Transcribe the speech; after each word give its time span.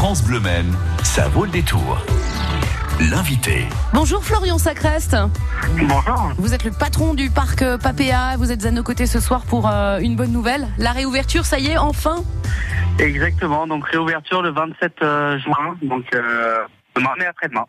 France 0.00 0.24
Bleu 0.24 0.40
Maine, 0.40 0.74
ça 1.02 1.28
vaut 1.28 1.44
le 1.44 1.50
détour. 1.50 2.02
L'invité. 3.10 3.66
Bonjour 3.92 4.24
Florian 4.24 4.56
Sacrest. 4.56 5.14
Bonjour. 5.76 6.32
Vous 6.38 6.54
êtes 6.54 6.64
le 6.64 6.70
patron 6.70 7.12
du 7.12 7.28
parc 7.28 7.60
euh, 7.60 7.76
Papéa. 7.76 8.38
Vous 8.38 8.50
êtes 8.50 8.64
à 8.64 8.70
nos 8.70 8.82
côtés 8.82 9.04
ce 9.04 9.20
soir 9.20 9.42
pour 9.42 9.68
euh, 9.68 9.98
une 9.98 10.16
bonne 10.16 10.32
nouvelle. 10.32 10.68
La 10.78 10.92
réouverture, 10.92 11.44
ça 11.44 11.58
y 11.58 11.66
est, 11.66 11.76
enfin 11.76 12.24
Exactement, 12.98 13.66
donc 13.66 13.86
réouverture 13.88 14.40
le 14.40 14.52
27 14.52 14.92
euh, 15.02 15.38
juin, 15.38 15.76
donc 15.82 16.06
euh, 16.14 16.64
demain 16.96 17.10
et 17.20 17.26
après-demain. 17.26 17.66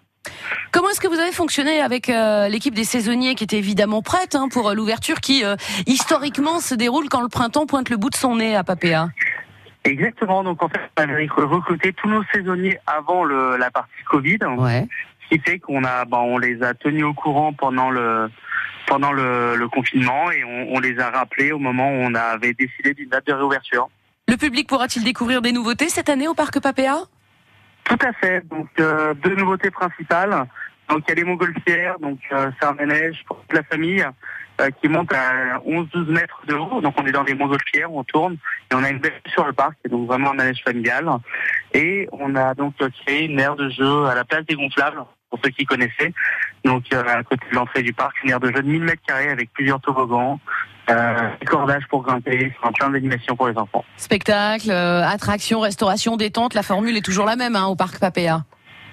Comment 0.71 0.89
est-ce 0.89 1.01
que 1.01 1.07
vous 1.07 1.19
avez 1.19 1.31
fonctionné 1.31 1.81
avec 1.81 2.09
euh, 2.09 2.47
l'équipe 2.47 2.73
des 2.73 2.83
saisonniers 2.83 3.35
qui 3.35 3.43
était 3.43 3.57
évidemment 3.57 4.01
prête 4.01 4.35
hein, 4.35 4.47
pour 4.49 4.69
euh, 4.69 4.73
l'ouverture 4.73 5.19
qui, 5.19 5.43
euh, 5.43 5.55
historiquement, 5.85 6.59
se 6.59 6.75
déroule 6.75 7.09
quand 7.09 7.21
le 7.21 7.27
printemps 7.27 7.65
pointe 7.65 7.89
le 7.89 7.97
bout 7.97 8.09
de 8.09 8.15
son 8.15 8.37
nez 8.37 8.55
à 8.55 8.63
Papéa? 8.63 9.09
Exactement, 9.83 10.43
donc 10.43 10.61
en 10.61 10.69
fait, 10.69 10.79
on 10.99 11.01
avait 11.01 11.27
recruté 11.27 11.91
tous 11.93 12.07
nos 12.07 12.23
saisonniers 12.33 12.77
avant 12.85 13.23
le, 13.23 13.57
la 13.57 13.71
partie 13.71 14.03
Covid, 14.09 14.37
Ouais. 14.57 14.87
ce 15.23 15.35
qui 15.35 15.41
fait 15.41 15.59
qu'on 15.59 15.83
a, 15.83 16.05
ben, 16.05 16.19
on 16.19 16.37
les 16.37 16.61
a 16.61 16.73
tenus 16.75 17.03
au 17.05 17.13
courant 17.13 17.51
pendant 17.53 17.89
le 17.89 18.29
pendant 18.87 19.11
le, 19.11 19.55
le 19.55 19.67
confinement 19.69 20.31
et 20.31 20.43
on, 20.43 20.75
on 20.75 20.79
les 20.79 20.99
a 20.99 21.09
rappelés 21.11 21.51
au 21.51 21.59
moment 21.59 21.89
où 21.89 21.95
on 22.01 22.13
avait 22.13 22.53
décidé 22.53 22.93
d'une 22.93 23.09
date 23.09 23.25
de 23.27 23.33
réouverture. 23.33 23.89
Le 24.27 24.35
public 24.37 24.67
pourra-t-il 24.67 25.05
découvrir 25.05 25.41
des 25.41 25.51
nouveautés 25.51 25.87
cette 25.87 26.09
année 26.09 26.27
au 26.27 26.33
parc 26.33 26.59
Papéa? 26.59 26.97
Tout 27.85 27.97
à 28.05 28.11
fait. 28.13 28.45
Donc 28.49 28.67
euh, 28.79 29.13
deux 29.13 29.35
nouveautés 29.35 29.71
principales. 29.71 30.45
Donc 30.89 31.03
il 31.07 31.09
y 31.09 31.11
a 31.13 31.15
les 31.15 31.23
montgolfières, 31.23 31.99
donc 31.99 32.19
euh, 32.33 32.51
c'est 32.59 32.67
un 32.67 32.73
manège 32.73 33.23
pour 33.27 33.39
toute 33.41 33.53
la 33.53 33.63
famille 33.63 34.05
qui 34.69 34.87
monte 34.87 35.13
à 35.13 35.59
11-12 35.59 36.11
mètres 36.11 36.41
de 36.47 36.53
haut. 36.53 36.81
Donc 36.81 36.93
on 36.97 37.05
est 37.05 37.11
dans 37.11 37.23
des 37.23 37.33
montgolfières, 37.33 37.91
on 37.91 38.03
tourne 38.03 38.37
et 38.71 38.75
on 38.75 38.83
a 38.83 38.89
une 38.89 38.99
belle 38.99 39.19
sur 39.33 39.45
le 39.45 39.53
parc, 39.53 39.73
c'est 39.83 39.91
donc 39.91 40.07
vraiment 40.07 40.31
un 40.31 40.35
manège 40.35 40.61
familial. 40.63 41.07
Et 41.73 42.07
on 42.11 42.35
a 42.35 42.53
donc 42.53 42.73
euh, 42.81 42.89
créé 43.03 43.25
une 43.25 43.39
aire 43.39 43.55
de 43.55 43.69
jeu 43.69 44.05
à 44.05 44.15
la 44.15 44.23
place 44.23 44.45
des 44.45 44.55
gonflables, 44.55 45.03
pour 45.31 45.39
ceux 45.43 45.49
qui 45.49 45.65
connaissaient. 45.65 46.13
Donc 46.63 46.83
euh, 46.93 47.03
à 47.07 47.23
côté 47.23 47.45
de 47.49 47.55
l'entrée 47.55 47.81
du 47.81 47.93
parc, 47.93 48.15
une 48.23 48.29
aire 48.29 48.39
de 48.39 48.47
jeu 48.47 48.61
de 48.61 48.67
1000 48.67 48.83
mètres 48.83 49.01
carrés 49.07 49.29
avec 49.29 49.51
plusieurs 49.53 49.79
toboggans, 49.79 50.39
euh, 50.89 51.29
des 51.39 51.45
cordages 51.47 51.87
pour 51.89 52.03
grimper, 52.03 52.53
enfin, 52.61 52.71
plein 52.73 52.89
d'animations 52.89 53.35
pour 53.35 53.47
les 53.47 53.57
enfants. 53.57 53.85
Spectacle, 53.97 54.69
euh, 54.69 55.03
attraction, 55.03 55.61
restauration, 55.61 56.17
détente, 56.17 56.53
la 56.53 56.63
formule 56.63 56.97
est 56.97 57.05
toujours 57.05 57.25
la 57.25 57.35
même 57.35 57.55
hein, 57.55 57.65
au 57.65 57.75
parc 57.75 57.99
Papéa. 57.99 58.43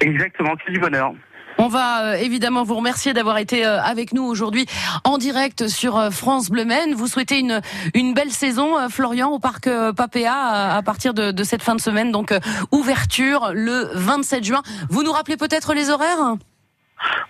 Exactement, 0.00 0.54
que 0.54 0.70
du 0.70 0.78
bonheur. 0.78 1.12
On 1.58 1.68
va 1.68 2.04
euh, 2.04 2.14
évidemment 2.14 2.62
vous 2.62 2.76
remercier 2.76 3.12
d'avoir 3.12 3.38
été 3.38 3.66
euh, 3.66 3.80
avec 3.82 4.12
nous 4.12 4.22
aujourd'hui 4.22 4.66
en 5.04 5.18
direct 5.18 5.68
sur 5.68 5.98
euh, 5.98 6.10
France 6.10 6.50
Bleu 6.50 6.64
Maine. 6.64 6.94
Vous 6.94 7.08
souhaitez 7.08 7.40
une 7.40 7.60
une 7.94 8.14
belle 8.14 8.30
saison, 8.30 8.88
Florian, 8.88 9.30
au 9.30 9.38
parc 9.38 9.68
Papéa 9.96 10.34
à, 10.34 10.76
à 10.76 10.82
partir 10.82 11.14
de, 11.14 11.30
de 11.32 11.44
cette 11.44 11.62
fin 11.62 11.74
de 11.74 11.80
semaine. 11.80 12.12
Donc 12.12 12.32
ouverture 12.70 13.50
le 13.54 13.90
27 13.94 14.44
juin. 14.44 14.62
Vous 14.88 15.02
nous 15.02 15.12
rappelez 15.12 15.36
peut-être 15.36 15.74
les 15.74 15.90
horaires? 15.90 16.36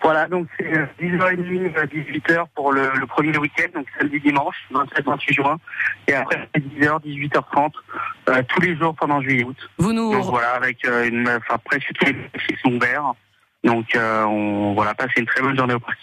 Voilà, 0.02 0.26
donc 0.26 0.46
c'est 0.58 0.74
euh, 0.76 0.86
10h30, 1.00 1.76
euh, 1.76 1.86
18h 1.86 2.44
pour 2.54 2.72
le, 2.72 2.90
le 2.94 3.06
premier 3.06 3.36
week-end, 3.36 3.66
donc 3.74 3.86
samedi, 3.98 4.20
dimanche, 4.20 4.56
27-28 4.72 5.34
juin. 5.34 5.56
Et 6.06 6.14
après, 6.14 6.48
c'est 6.54 6.62
10h, 6.62 7.02
18h30, 7.04 7.70
euh, 8.28 8.42
tous 8.48 8.60
les 8.62 8.76
jours 8.76 8.94
pendant 8.94 9.20
juillet-août. 9.20 9.56
Vous 9.78 9.92
nous 9.92 10.12
Donc 10.12 10.24
voilà, 10.24 10.52
avec 10.52 10.84
euh, 10.86 11.08
une, 11.08 11.28
enfin, 11.28 11.58
presque 11.64 11.90
tous 11.94 12.06
les 12.06 12.12
marchés 12.14 12.56
sont 12.62 12.72
ouverts. 12.72 13.12
Donc 13.69 13.94
euh, 13.94 14.24
on 14.24 14.72
voilà, 14.72 14.94
passer 14.94 15.12
une 15.19 15.27
très 15.27 15.42
bonne 15.42 15.56
journée 15.56 15.74
au 15.74 15.78
parc. 15.78 15.98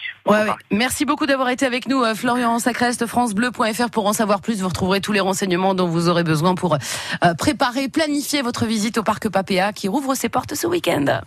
Merci 0.70 1.04
beaucoup 1.04 1.26
d'avoir 1.26 1.48
été 1.48 1.66
avec 1.66 1.88
nous, 1.88 2.00
euh, 2.02 2.14
Florian 2.14 2.60
Sacrest, 2.60 3.06
francebleu.fr 3.06 3.90
pour 3.90 4.06
en 4.06 4.12
savoir 4.12 4.40
plus. 4.40 4.60
Vous 4.60 4.68
retrouverez 4.68 5.00
tous 5.00 5.12
les 5.12 5.20
renseignements 5.20 5.74
dont 5.74 5.88
vous 5.88 6.08
aurez 6.08 6.22
besoin 6.22 6.54
pour 6.54 6.74
euh, 6.74 7.34
préparer, 7.34 7.88
planifier 7.88 8.42
votre 8.42 8.66
visite 8.66 8.98
au 8.98 9.02
parc 9.02 9.28
Papéa 9.28 9.72
qui 9.72 9.88
rouvre 9.88 10.14
ses 10.14 10.28
portes 10.28 10.54
ce 10.54 10.68
week-end. 10.68 11.22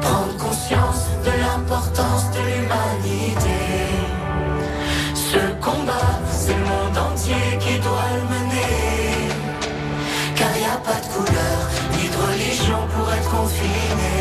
prendre 0.00 0.36
conscience 0.36 1.04
de 1.24 1.32
l'importance 1.42 2.24
de 2.36 2.40
l'humanité. 2.48 3.60
Ce 5.14 5.40
combat, 5.64 6.12
c'est 6.30 6.54
le 6.54 6.64
monde 6.72 6.98
entier 7.10 7.58
qui 7.60 7.78
doit 7.78 8.10
le 8.16 8.22
mener, 8.34 9.28
car 10.36 10.50
n'y 10.58 10.64
a 10.64 10.78
pas 10.88 11.00
de 11.04 11.08
couleur 11.14 11.58
ni 11.94 12.08
de 12.08 12.18
religion 12.28 12.80
pour 12.94 13.12
être 13.12 13.30
confiné. 13.30 14.18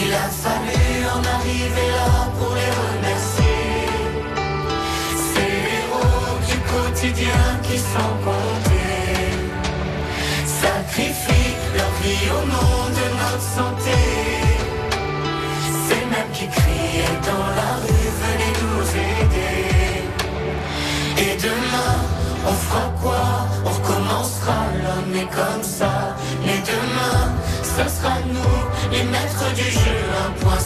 Il 0.00 0.12
a 0.14 0.28
fallu 0.44 0.82
en 1.16 1.22
arriver 1.36 1.88
là 1.98 2.12
pour 2.38 2.52
les 2.58 2.72
remercier. 2.82 3.64
Ces 5.28 5.52
héros 5.76 6.38
du 6.48 6.56
quotidien 6.72 7.44
qui 7.62 7.78
sont 7.78 8.14
au 12.38 12.42
nom 12.54 12.74
de 12.98 13.04
notre 13.20 13.46
santé. 13.56 13.98
Ces 15.86 16.02
mêmes 16.12 16.32
qui 16.32 16.46
criaient 16.48 17.20
dans 17.30 17.48
la 17.60 17.70
rue, 17.82 18.10
venez 18.24 18.52
nous 18.62 18.86
aider. 19.10 19.64
Et 21.24 21.36
demain, 21.36 21.94
on 22.46 22.52
fera 22.52 22.86
quoi? 23.02 23.24
On 23.64 23.70
recommencera, 23.70 24.58
l'homme 24.82 25.14
est 25.22 25.30
comme 25.40 25.62
ça. 25.62 26.16
Mais 26.44 26.58
demain, 26.72 27.20
ce 27.62 27.84
sera 27.94 28.14
nous, 28.34 28.58
les 28.92 29.04
maîtres 29.04 29.50
du 29.54 29.68
jeu. 29.70 29.98
Un 30.26 30.30
point, 30.40 30.57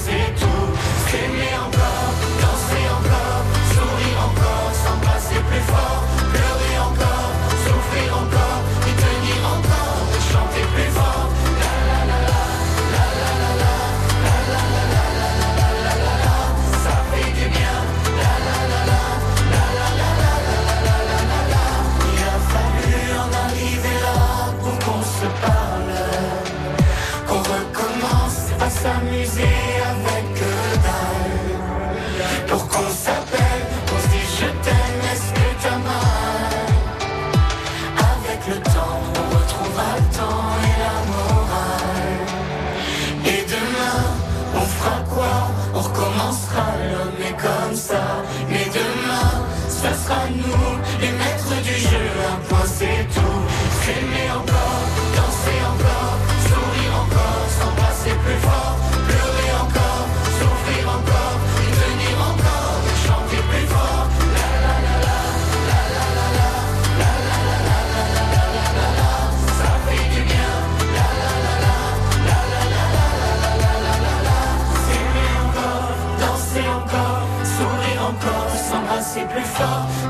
sera 50.12 50.28
nous, 50.28 50.78
les 51.00 51.12
maîtres 51.12 51.62
du 51.62 51.74
jeu. 51.74 52.06
Un 52.30 52.48
point, 52.48 52.66
c'est 52.66 53.06
tout. 53.14 53.42
S'aimer 53.82 54.30
encore, 54.30 54.84
danser 55.16 55.60
encore, 55.72 55.81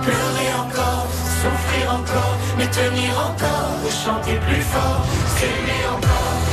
pleurer 0.01 0.51
encore, 0.65 1.07
souffrir 1.41 1.95
encore, 1.95 2.37
mais 2.57 2.67
tenir 2.67 3.13
encore, 3.29 3.79
chanter 4.05 4.39
plus 4.47 4.63
fort, 4.63 5.05
s'aimer 5.37 5.85
encore, 5.95 6.52